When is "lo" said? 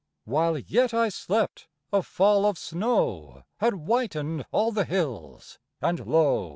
6.07-6.49